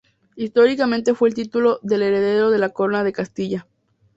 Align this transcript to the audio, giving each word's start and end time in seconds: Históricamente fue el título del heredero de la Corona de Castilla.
Históricamente 0.35 1.13
fue 1.13 1.29
el 1.29 1.35
título 1.35 1.77
del 1.83 2.01
heredero 2.01 2.49
de 2.49 2.57
la 2.57 2.69
Corona 2.69 3.03
de 3.03 3.13
Castilla. 3.13 3.67